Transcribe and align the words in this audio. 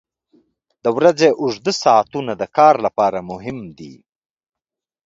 •د 0.83 0.85
ورځې 0.97 1.29
اوږده 1.41 1.73
ساعتونه 1.83 2.31
د 2.41 2.43
کار 2.57 2.75
لپاره 2.85 3.19
مهم 3.31 3.57
دي. 3.77 3.93